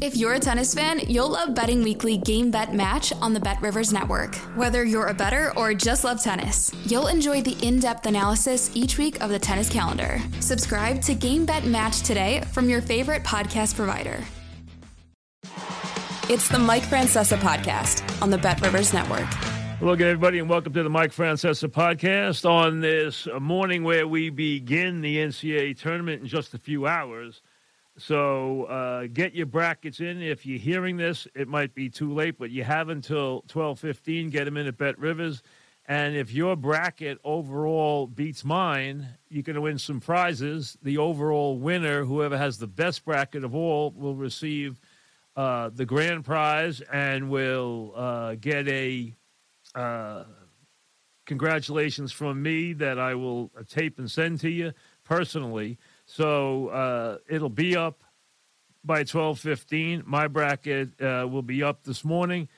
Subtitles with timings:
[0.00, 3.60] If you're a tennis fan, you'll love Betting Weekly Game Bet Match on the Bet
[3.60, 4.34] Rivers Network.
[4.56, 8.96] Whether you're a better or just love tennis, you'll enjoy the in depth analysis each
[8.98, 10.18] week of the tennis calendar.
[10.40, 14.24] Subscribe to Game Bet Match today from your favorite podcast provider.
[16.28, 19.28] It's the Mike Francesa podcast on the Bet Rivers Network.
[19.78, 25.00] Hello everybody, and welcome to the Mike Francesa podcast on this morning where we begin
[25.00, 27.42] the NCAA tournament in just a few hours.
[27.98, 30.22] So uh, get your brackets in.
[30.22, 34.30] If you're hearing this, it might be too late, but you have until 12:15.
[34.30, 35.42] Get them in at Bet Rivers.
[35.86, 40.78] And if your bracket overall beats mine, you're going to win some prizes.
[40.82, 44.80] The overall winner, whoever has the best bracket of all, will receive
[45.34, 49.12] uh, the grand prize and will uh, get a
[49.74, 50.24] uh,
[51.26, 54.72] congratulations from me that I will tape and send to you
[55.04, 55.78] personally.
[56.14, 58.02] So uh, it'll be up
[58.84, 60.04] by 12:15.
[60.04, 62.48] My bracket uh, will be up this morning,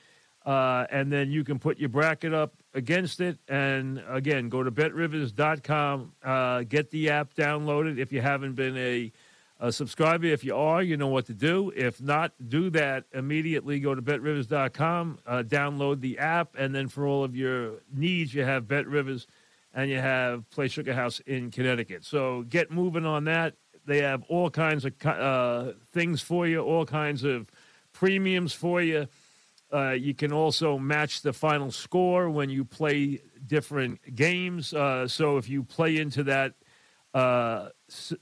[0.45, 3.39] uh, and then you can put your bracket up against it.
[3.47, 9.13] And again, go to betrivers.com, uh, get the app downloaded if you haven't been a,
[9.61, 10.25] a, subscriber.
[10.25, 11.71] If you are, you know what to do.
[11.77, 13.79] If not, do that immediately.
[13.79, 18.43] Go to betrivers.com, uh, download the app, and then for all of your needs, you
[18.43, 19.27] have BetRivers
[19.75, 22.05] and you have Play Sugar House in Connecticut.
[22.05, 23.55] So get moving on that.
[23.85, 27.51] They have all kinds of uh, things for you, all kinds of
[27.93, 29.07] premiums for you.
[29.71, 34.73] Uh, you can also match the final score when you play different games.
[34.73, 36.53] Uh, so if you play into that
[37.13, 37.69] uh,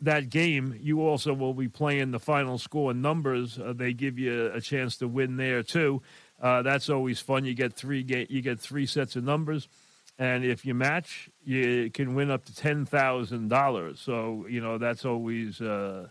[0.02, 3.58] that game, you also will be playing the final score numbers.
[3.58, 6.02] Uh, they give you a chance to win there too.
[6.40, 7.46] Uh, that's always fun.
[7.46, 9.68] You get three ga- you get three sets of numbers.
[10.20, 14.00] And if you match, you can win up to ten thousand dollars.
[14.00, 16.08] So you know that's always uh,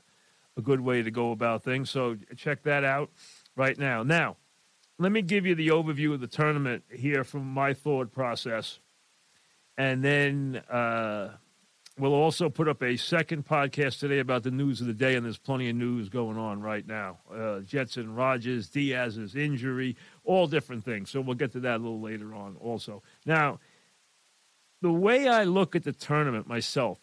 [0.57, 1.91] a good way to go about things.
[1.91, 3.11] So check that out
[3.57, 4.03] right now.
[4.03, 4.37] Now,
[4.99, 8.81] let me give you the overview of the tournament here from my thought process,
[9.79, 11.37] and then uh,
[11.97, 15.15] we'll also put up a second podcast today about the news of the day.
[15.15, 20.49] And there's plenty of news going on right now: uh, Jetson, Rodgers, Diaz's injury, all
[20.49, 21.09] different things.
[21.11, 22.57] So we'll get to that a little later on.
[22.57, 23.61] Also, now
[24.83, 26.99] the way I look at the tournament myself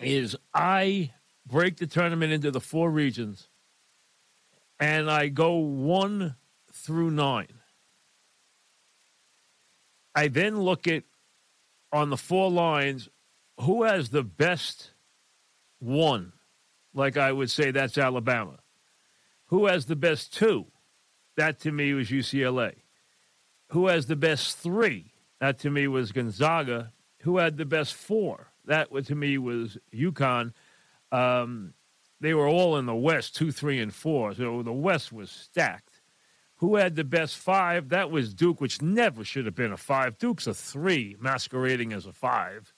[0.00, 1.12] is I
[1.46, 3.48] break the tournament into the four regions
[4.80, 6.34] and I go one
[6.72, 7.60] through nine.
[10.14, 11.04] I then look at
[11.92, 13.08] on the four lines
[13.60, 14.90] who has the best
[15.78, 16.32] one.
[16.92, 18.58] Like I would say, that's Alabama.
[19.46, 20.66] Who has the best two?
[21.36, 22.74] That to me was UCLA.
[23.70, 25.13] Who has the best three?
[25.44, 26.90] That to me was Gonzaga.
[27.18, 28.50] Who had the best four?
[28.64, 30.54] That to me was UConn.
[31.12, 31.74] Um,
[32.18, 34.32] they were all in the West, two, three, and four.
[34.32, 36.00] So the West was stacked.
[36.56, 37.90] Who had the best five?
[37.90, 40.16] That was Duke, which never should have been a five.
[40.16, 42.72] Duke's a three, masquerading as a five.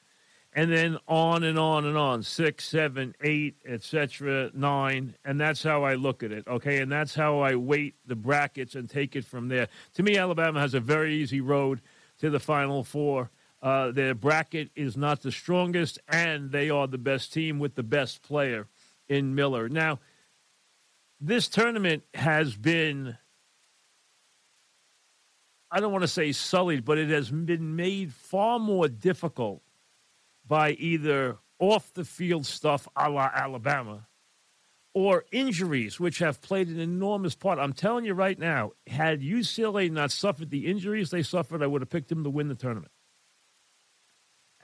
[0.53, 5.15] And then on and on and on, six, seven, eight, etc., nine.
[5.25, 6.79] And that's how I look at it, okay?
[6.79, 9.69] And that's how I weight the brackets and take it from there.
[9.95, 11.81] To me, Alabama has a very easy road
[12.21, 13.31] to the Final Four.
[13.63, 17.83] Uh, their bracket is not the strongest, and they are the best team with the
[17.83, 18.69] best player
[19.09, 19.69] in Miller.
[19.69, 19.99] Now,
[21.21, 23.17] this tournament has been,
[25.71, 29.63] I don't want to say sullied, but it has been made far more difficult
[30.47, 34.07] by either off the field stuff a la Alabama
[34.97, 37.59] or injuries, which have played an enormous part.
[37.59, 41.83] I'm telling you right now, had UCLA not suffered the injuries they suffered, I would
[41.83, 42.91] have picked them to win the tournament.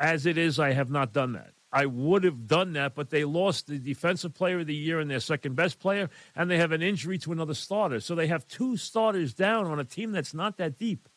[0.00, 1.50] As it is, I have not done that.
[1.70, 5.10] I would have done that, but they lost the defensive player of the year and
[5.10, 8.00] their second best player, and they have an injury to another starter.
[8.00, 11.10] So they have two starters down on a team that's not that deep.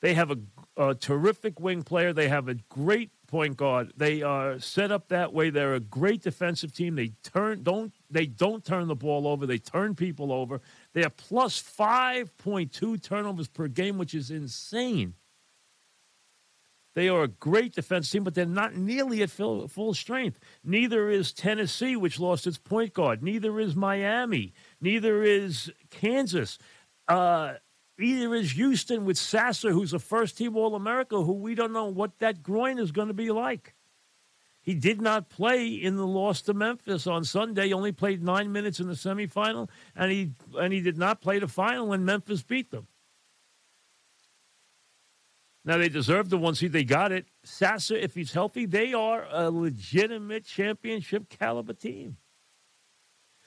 [0.00, 0.38] They have a,
[0.76, 2.12] a terrific wing player.
[2.12, 3.92] They have a great point guard.
[3.96, 5.50] They are set up that way.
[5.50, 6.96] They're a great defensive team.
[6.96, 9.46] They turn don't they don't turn the ball over.
[9.46, 10.60] They turn people over.
[10.94, 15.14] They are plus 5.2 turnovers per game, which is insane.
[16.94, 20.40] They are a great defense team, but they're not nearly at full, full strength.
[20.64, 23.22] Neither is Tennessee, which lost its point guard.
[23.22, 24.52] Neither is Miami.
[24.80, 26.58] Neither is Kansas.
[27.06, 27.54] Uh,
[27.98, 31.86] Either is Houston with Sasser, who's a first team All America, who we don't know
[31.86, 33.74] what that groin is going to be like.
[34.60, 37.68] He did not play in the loss to Memphis on Sunday.
[37.68, 41.38] He only played nine minutes in the semifinal, and he and he did not play
[41.38, 42.86] the final when Memphis beat them.
[45.64, 46.72] Now they deserve the one seed.
[46.72, 47.26] They got it.
[47.44, 52.16] Sasser, if he's healthy, they are a legitimate championship caliber team.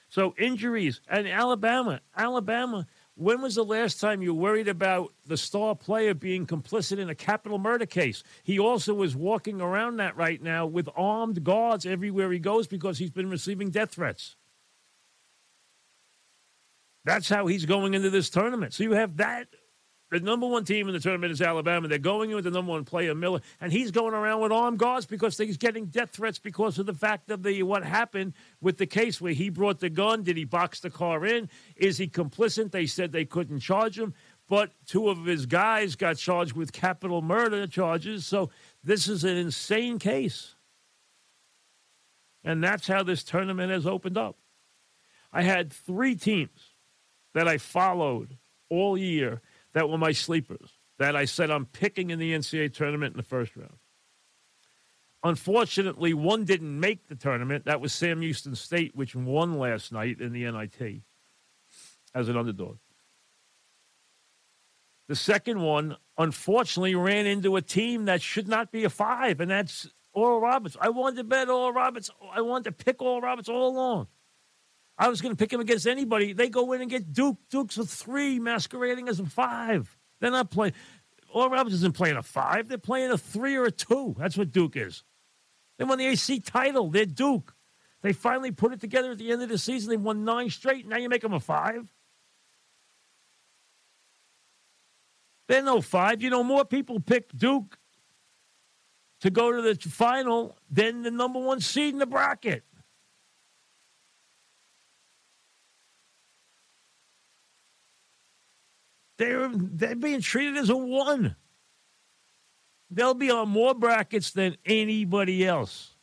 [0.08, 2.86] So injuries and Alabama, Alabama.
[3.14, 7.14] When was the last time you worried about the star player being complicit in a
[7.14, 8.22] capital murder case?
[8.42, 12.98] He also is walking around that right now with armed guards everywhere he goes because
[12.98, 14.36] he's been receiving death threats.
[17.04, 18.72] That's how he's going into this tournament.
[18.72, 19.48] So you have that
[20.12, 21.88] the number one team in the tournament is Alabama.
[21.88, 24.78] They're going in with the number one player, Miller, and he's going around with armed
[24.78, 28.76] guards because he's getting death threats because of the fact of the what happened with
[28.76, 30.22] the case where he brought the gun.
[30.22, 31.48] Did he box the car in?
[31.76, 32.72] Is he complicit?
[32.72, 34.12] They said they couldn't charge him,
[34.50, 38.26] but two of his guys got charged with capital murder charges.
[38.26, 38.50] So
[38.84, 40.56] this is an insane case.
[42.44, 44.36] And that's how this tournament has opened up.
[45.32, 46.74] I had three teams
[47.32, 48.36] that I followed
[48.68, 49.40] all year
[49.74, 53.24] that were my sleepers that I said I'm picking in the NCAA tournament in the
[53.24, 53.76] first round.
[55.24, 57.64] Unfortunately, one didn't make the tournament.
[57.64, 61.02] That was Sam Houston State, which won last night in the NIT
[62.14, 62.78] as an underdog.
[65.08, 69.50] The second one, unfortunately, ran into a team that should not be a five, and
[69.50, 70.76] that's Oral Roberts.
[70.80, 72.10] I wanted to bet Oral Roberts.
[72.32, 74.06] I wanted to pick Oral Roberts all along.
[74.98, 76.32] I was going to pick him against anybody.
[76.32, 77.38] They go in and get Duke.
[77.50, 79.96] Duke's a three, masquerading as a five.
[80.20, 80.74] They're not playing.
[81.32, 82.68] Oral Roberts isn't playing a five.
[82.68, 84.14] They're playing a three or a two.
[84.18, 85.02] That's what Duke is.
[85.78, 86.90] They won the ACC title.
[86.90, 87.54] They're Duke.
[88.02, 89.90] They finally put it together at the end of the season.
[89.90, 90.86] They won nine straight.
[90.86, 91.92] Now you make them a five.
[95.48, 96.22] They're no five.
[96.22, 97.78] You know, more people pick Duke
[99.20, 102.64] to go to the final than the number one seed in the bracket.
[109.18, 111.36] They're they're being treated as a one.
[112.90, 115.96] They'll be on more brackets than anybody else.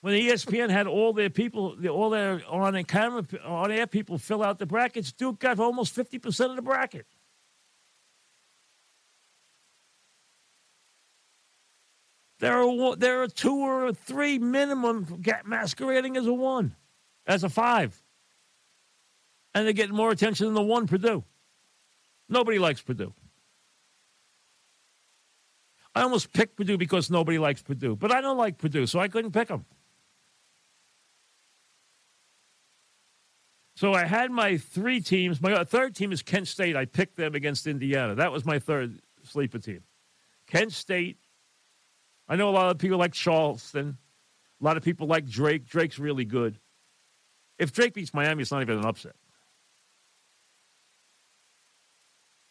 [0.00, 4.58] When ESPN had all their people, all their on camera, on air people fill out
[4.58, 7.06] the brackets, Duke got almost fifty percent of the bracket.
[12.38, 16.76] There are there are two or three minimum masquerading as a one,
[17.26, 18.02] as a five
[19.56, 21.24] and they're getting more attention than the one Purdue.
[22.28, 23.14] Nobody likes Purdue.
[25.94, 29.08] I almost picked Purdue because nobody likes Purdue, but I don't like Purdue, so I
[29.08, 29.64] couldn't pick them.
[33.76, 35.40] So I had my three teams.
[35.40, 36.76] My uh, third team is Kent State.
[36.76, 38.14] I picked them against Indiana.
[38.14, 39.84] That was my third sleeper team.
[40.46, 41.16] Kent State.
[42.28, 43.96] I know a lot of people like Charleston.
[44.60, 45.66] A lot of people like Drake.
[45.66, 46.58] Drake's really good.
[47.58, 49.16] If Drake beats Miami, it's not even an upset.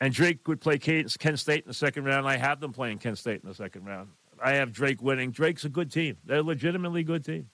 [0.05, 2.27] And Drake would play Kent State in the second round.
[2.27, 4.09] I have them playing Kent State in the second round.
[4.39, 5.31] I have Drake winning.
[5.31, 6.17] Drake's a good team.
[6.23, 7.49] They're a legitimately good team.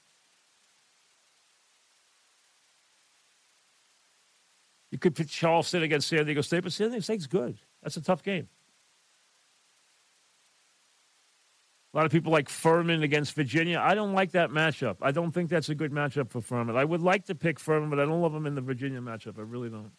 [4.91, 7.57] You could put Charleston against San Diego State, but San Diego State's good.
[7.83, 8.49] That's a tough game.
[11.93, 13.79] A lot of people like Furman against Virginia.
[13.81, 14.97] I don't like that matchup.
[15.01, 16.75] I don't think that's a good matchup for Furman.
[16.75, 19.39] I would like to pick Furman, but I don't love them in the Virginia matchup.
[19.39, 19.91] I really don't.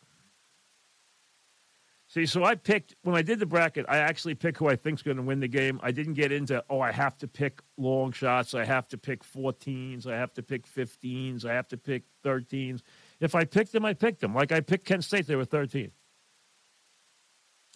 [2.12, 3.86] See, so I picked when I did the bracket.
[3.88, 5.80] I actually picked who I think's going to win the game.
[5.82, 8.52] I didn't get into oh, I have to pick long shots.
[8.52, 10.06] I have to pick 14s.
[10.06, 11.46] I have to pick 15s.
[11.46, 12.82] I have to pick 13s.
[13.20, 14.34] If I picked them, I picked them.
[14.34, 15.90] Like I picked Kent State, they were 13.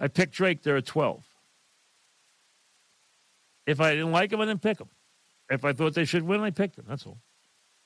[0.01, 1.25] I picked Drake, they're 12.
[3.67, 4.91] If I didn't like them, I didn't pick them.
[5.49, 6.85] If I thought they should win, I picked them.
[6.87, 7.23] That's all.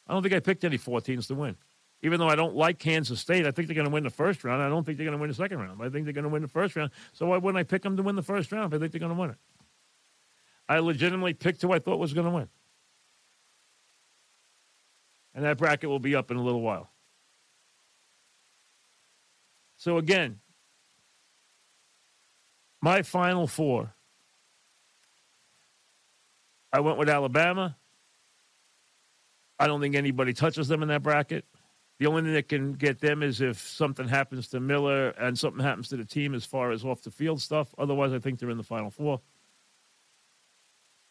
[0.09, 1.57] I don't think I picked any 14s to win
[2.03, 4.43] even though I don't like Kansas State, I think they're going to win the first
[4.43, 4.63] round.
[4.63, 5.83] I don't think they're going to win the second round.
[5.83, 6.91] I think they're going to win the first round.
[7.13, 9.01] So why wouldn't I pick them to win the first round if I think they're
[9.01, 9.37] going to win it?
[10.69, 12.49] I legitimately picked who I thought was going to win.
[15.35, 16.91] And that bracket will be up in a little while.
[19.77, 20.41] So again,
[22.81, 23.95] my final four.
[26.73, 27.77] I went with Alabama.
[29.59, 31.45] I don't think anybody touches them in that bracket.
[32.01, 35.63] The only thing that can get them is if something happens to Miller and something
[35.63, 37.75] happens to the team as far as off the field stuff.
[37.77, 39.21] Otherwise, I think they're in the Final Four.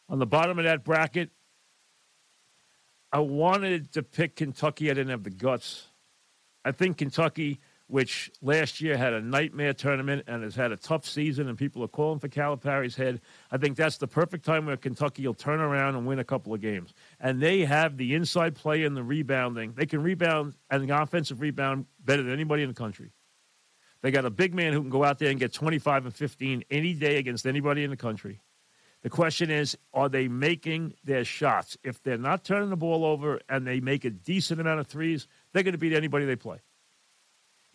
[0.10, 1.30] On the bottom of that bracket,
[3.14, 4.90] I wanted to pick Kentucky.
[4.90, 5.90] I didn't have the guts.
[6.66, 11.08] I think Kentucky which last year had a nightmare tournament and has had a tough
[11.08, 13.20] season, and people are calling for Calipari's head.
[13.52, 16.54] I think that's the perfect time where Kentucky will turn around and win a couple
[16.54, 16.94] of games.
[17.20, 19.74] And they have the inside play and the rebounding.
[19.74, 23.10] They can rebound and the offensive rebound better than anybody in the country.
[24.04, 26.66] They got a big man who can go out there and get 25 and 15
[26.70, 28.40] any day against anybody in the country.
[29.02, 31.76] The question is, are they making their shots?
[31.84, 35.28] If they're not turning the ball over and they make a decent amount of threes,
[35.54, 36.60] they're going to beat anybody they play.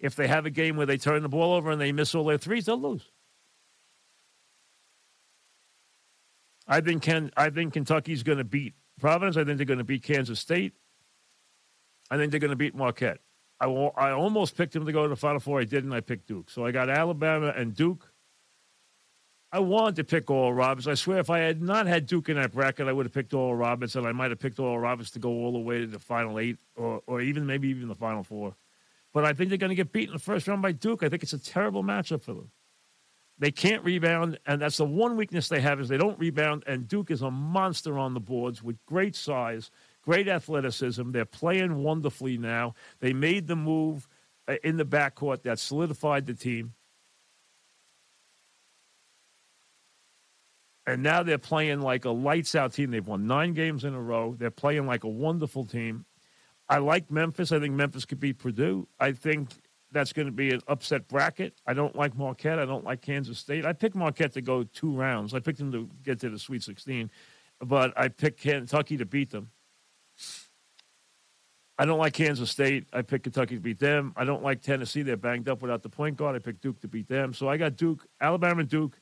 [0.05, 2.25] If they have a game where they turn the ball over and they miss all
[2.25, 3.11] their threes, they'll lose.
[6.69, 9.39] I think Ken, I think Kentucky's going to beat Providence.
[9.39, 10.75] I think they're going to beat Kansas State.
[12.11, 13.21] I think they're going to beat Marquette.
[13.59, 15.59] I, I almost picked them to go to the Final Four.
[15.61, 15.95] I didn't.
[15.95, 16.51] I picked Duke.
[16.51, 18.13] So I got Alabama and Duke.
[19.53, 20.87] I wanted to pick Oral Roberts.
[20.87, 23.33] I swear, if I had not had Duke in that bracket, I would have picked
[23.33, 25.87] Oral Roberts, and I might have picked Oral Roberts to go all the way to
[25.87, 28.55] the Final Eight, or, or even maybe even the Final Four.
[29.15, 31.03] But I think they're going to get beat in the first round by Duke.
[31.03, 32.51] I think it's a terrible matchup for them.
[33.39, 36.65] They can't rebound, and that's the one weakness they have is they don't rebound.
[36.67, 39.71] And Duke is a monster on the boards with great size,
[40.03, 41.13] great athleticism.
[41.13, 42.75] They're playing wonderfully now.
[43.01, 44.09] They made the move
[44.47, 46.75] uh, in the backcourt that solidified the team.
[50.87, 52.91] And now they're playing like a lights out team.
[52.91, 54.37] They've won nine games in a row.
[54.39, 56.05] They're playing like a wonderful team.
[56.69, 57.53] I like Memphis.
[57.53, 58.89] I think Memphis could beat Purdue.
[58.99, 59.51] I think
[59.93, 61.61] that's going to be an upset bracket.
[61.67, 62.59] I don't like Marquette.
[62.59, 63.65] I don't like Kansas State.
[63.65, 65.35] I picked Marquette to go two rounds.
[65.35, 67.11] I picked them to get to the Sweet 16,
[67.61, 69.51] but I picked Kentucky to beat them.
[71.79, 72.87] I don't like Kansas State.
[72.93, 74.13] I picked Kentucky to beat them.
[74.17, 75.03] I don't like Tennessee.
[75.03, 76.37] They're banged up without the point guard.
[76.37, 77.33] I picked Duke to beat them.
[77.35, 78.99] So I got Duke, Alabama, Duke,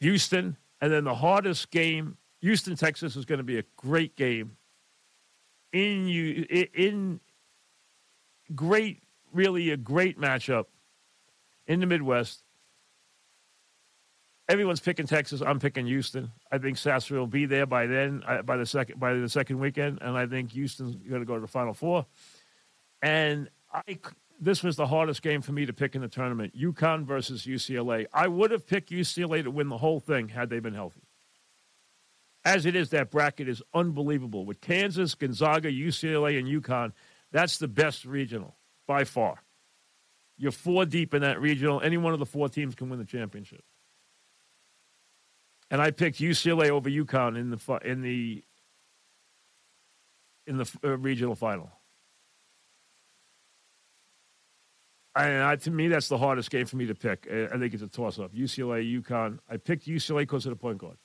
[0.00, 4.56] Houston, and then the hardest game, Houston, Texas, is going to be a great game
[5.72, 7.20] in you in
[8.54, 10.66] great, really a great matchup
[11.66, 12.42] in the Midwest.
[14.48, 15.40] Everyone's picking Texas.
[15.40, 16.32] I'm picking Houston.
[16.50, 19.60] I think Sasser will be there by then, uh, by the second by the second
[19.60, 22.06] weekend, and I think Houston's going to go to the Final Four.
[23.00, 23.98] And I,
[24.40, 28.06] this was the hardest game for me to pick in the tournament: UConn versus UCLA.
[28.12, 31.02] I would have picked UCLA to win the whole thing had they been healthy.
[32.50, 36.92] As it is, that bracket is unbelievable with Kansas, Gonzaga, UCLA, and UConn.
[37.30, 38.56] That's the best regional
[38.88, 39.40] by far.
[40.36, 41.80] You're four deep in that regional.
[41.80, 43.62] Any one of the four teams can win the championship.
[45.70, 48.42] And I picked UCLA over UConn in the in the
[50.48, 51.70] in the uh, regional final.
[55.14, 57.28] And I, to me, that's the hardest game for me to pick.
[57.30, 58.34] I think it's a toss-up.
[58.34, 59.38] UCLA, UConn.
[59.48, 60.96] I picked UCLA because of the point guard.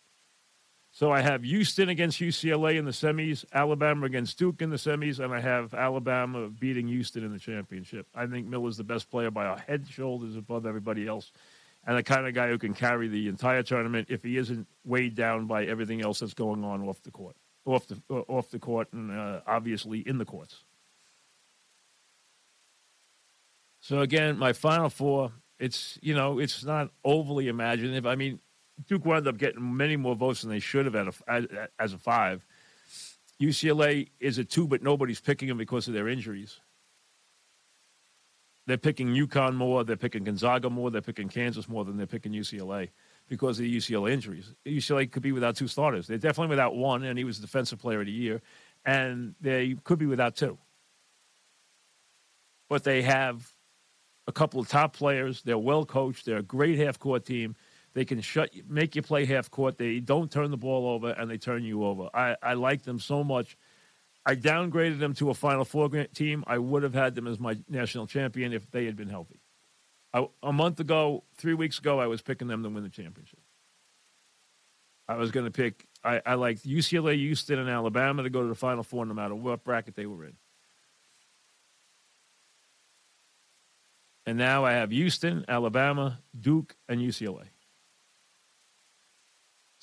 [0.95, 5.19] So I have Houston against UCLA in the semis, Alabama against Duke in the semis,
[5.19, 8.07] and I have Alabama beating Houston in the championship.
[8.15, 11.33] I think Miller's the best player by a head shoulders above everybody else,
[11.85, 15.15] and the kind of guy who can carry the entire tournament if he isn't weighed
[15.15, 17.35] down by everything else that's going on off the court,
[17.65, 20.63] off the uh, off the court, and uh, obviously in the courts.
[23.81, 25.33] So again, my final four.
[25.59, 28.05] It's you know it's not overly imaginative.
[28.05, 28.39] I mean,
[28.87, 31.45] Duke wound up getting many more votes than they should have a, as,
[31.79, 32.45] as a five.
[33.41, 36.59] UCLA is a two, but nobody's picking them because of their injuries.
[38.67, 42.31] They're picking UConn more, they're picking Gonzaga more, they're picking Kansas more than they're picking
[42.31, 42.89] UCLA
[43.27, 44.53] because of the UCLA injuries.
[44.65, 46.07] UCLA could be without two starters.
[46.07, 48.41] They're definitely without one, and he was Defensive Player of the Year,
[48.83, 50.57] and they could be without two.
[52.67, 53.51] But they have
[54.27, 55.43] a couple of top players.
[55.43, 56.25] They're well coached.
[56.25, 57.55] They're a great half court team.
[57.95, 59.77] They can shut, make you play half court.
[59.77, 62.09] They don't turn the ball over, and they turn you over.
[62.13, 63.57] I, I like them so much.
[64.25, 66.43] I downgraded them to a Final Four team.
[66.45, 69.39] I would have had them as my national champion if they had been healthy.
[70.13, 73.39] I, a month ago, three weeks ago, I was picking them to win the championship.
[75.07, 75.87] I was going to pick.
[76.03, 79.35] I, I liked UCLA, Houston, and Alabama to go to the Final Four, no matter
[79.35, 80.33] what bracket they were in.
[84.25, 87.45] And now I have Houston, Alabama, Duke, and UCLA.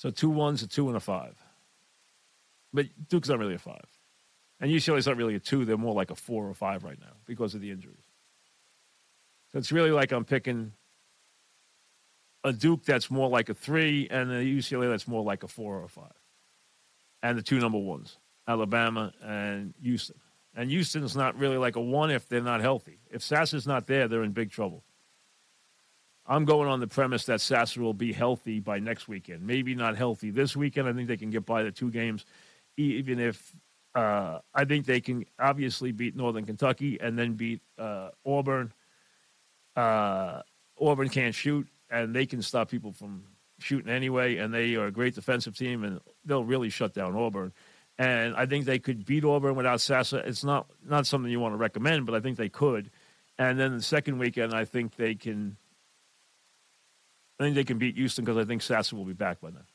[0.03, 1.33] So two ones, a two, and a five.
[2.73, 3.85] But Duke's not really a five.
[4.59, 5.63] And UCLA's not really a two.
[5.63, 8.03] They're more like a four or five right now because of the injuries.
[9.53, 10.73] So it's really like I'm picking
[12.43, 15.79] a Duke that's more like a three and a UCLA that's more like a four
[15.79, 16.11] or a five.
[17.21, 20.19] And the two number ones, Alabama and Houston.
[20.53, 22.99] And Houston's not really like a one if they're not healthy.
[23.09, 24.83] If Sasser's not there, they're in big trouble.
[26.33, 29.39] I'm going on the premise that Sasser will be healthy by next weekend.
[29.45, 30.87] Maybe not healthy this weekend.
[30.87, 32.25] I think they can get by the two games,
[32.77, 33.37] even if
[33.95, 38.73] Uh, I think they can obviously beat Northern Kentucky and then beat uh, Auburn.
[39.75, 40.41] Uh,
[40.81, 43.23] Auburn can't shoot, and they can stop people from
[43.59, 44.37] shooting anyway.
[44.37, 47.53] And they are a great defensive team, and they'll really shut down Auburn.
[47.99, 50.19] And I think they could beat Auburn without Sasser.
[50.25, 52.89] It's not not something you want to recommend, but I think they could.
[53.37, 55.57] And then the second weekend, I think they can.
[57.43, 59.65] I think they can beat Houston because I think Sasser will be back by then.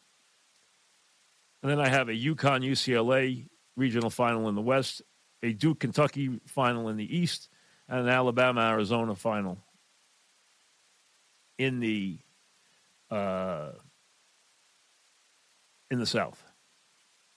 [1.63, 3.45] And then I have a UConn UCLA
[3.77, 5.03] regional final in the West,
[5.43, 7.51] a Duke Kentucky final in the East,
[7.87, 9.59] and an Alabama Arizona final
[11.59, 12.21] in the
[13.11, 13.73] uh,
[15.91, 16.43] in the South.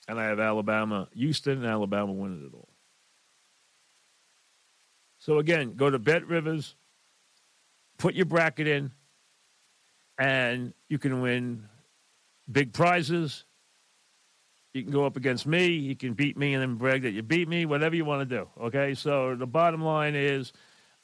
[0.08, 2.70] And I have Alabama, Houston, and Alabama winning it all.
[5.20, 6.76] So again, go to Bet Rivers,
[7.98, 8.92] put your bracket in,
[10.18, 11.68] and you can win
[12.52, 13.46] big prizes.
[14.74, 15.68] You can go up against me.
[15.68, 18.38] You can beat me and then brag that you beat me, whatever you want to
[18.38, 18.48] do.
[18.60, 18.94] Okay.
[18.94, 20.54] So the bottom line is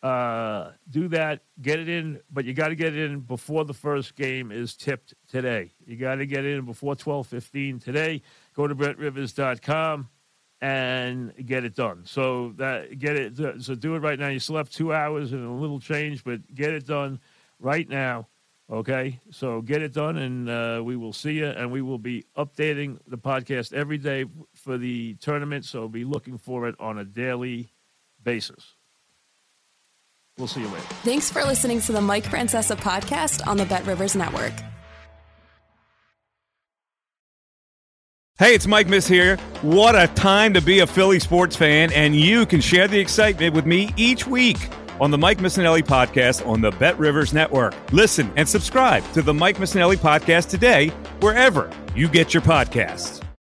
[0.04, 3.74] uh, do that, get it in, but you got to get it in before the
[3.74, 5.74] first game is tipped today.
[5.86, 8.22] You got to get in before 12:15 today.
[8.56, 10.08] Go to BetRivers.com
[10.62, 12.04] and get it done.
[12.06, 13.64] So that get it.
[13.64, 14.28] So do it right now.
[14.28, 17.20] You still have two hours and a little change, but get it done
[17.60, 18.28] right now.
[18.70, 21.46] Okay, so get it done, and uh, we will see you.
[21.46, 25.64] And we will be updating the podcast every day for the tournament.
[25.64, 27.72] So be looking for it on a daily
[28.22, 28.74] basis.
[30.38, 30.86] We'll see you later.
[31.04, 34.54] Thanks for listening to the Mike Francesa podcast on the Bet Rivers Network.
[38.38, 39.38] Hey, it's Mike Miss here.
[39.64, 43.56] What a time to be a Philly sports fan, and you can share the excitement
[43.56, 44.58] with me each week
[45.00, 47.74] on the Mike Missanelli podcast on the Bet Rivers Network.
[47.92, 50.90] Listen and subscribe to the Mike Missanelli podcast today,
[51.20, 53.27] wherever you get your podcasts.